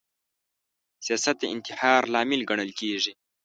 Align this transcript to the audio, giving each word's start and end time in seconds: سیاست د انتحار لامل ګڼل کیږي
سیاست 1.05 1.35
د 1.39 1.43
انتحار 1.55 2.01
لامل 2.13 2.41
ګڼل 2.49 2.71
کیږي 2.79 3.13